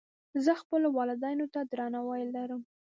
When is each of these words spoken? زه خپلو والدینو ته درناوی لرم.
زه 0.45 0.53
خپلو 0.61 0.87
والدینو 0.97 1.45
ته 1.53 1.59
درناوی 1.71 2.23
لرم. 2.35 2.61